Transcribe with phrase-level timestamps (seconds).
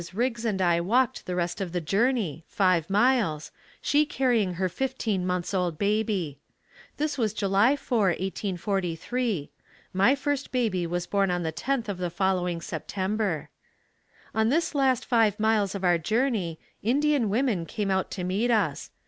[0.15, 3.51] Riggs and I walked the rest of the journey, five miles,
[3.83, 6.39] she carrying her fifteen months old baby.
[6.97, 9.51] This was July 4, 1843.
[9.93, 13.51] My first baby was born on the 10th of the following September.
[14.33, 18.89] On this last five miles of our journey, Indian women came out to meet us.